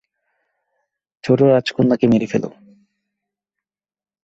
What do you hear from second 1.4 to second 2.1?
রাজকন্যাকে